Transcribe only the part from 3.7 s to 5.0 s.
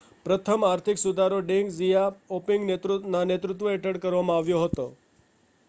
હેઠળ કરવામાં આવ્યા હતા